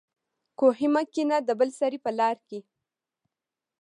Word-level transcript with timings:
کوهي 0.59 0.87
مه 0.93 1.01
کينه 1.13 1.37
دبل 1.47 1.69
سړي 1.79 1.99
په 2.05 2.11
لار 2.19 2.37
کي 2.47 2.59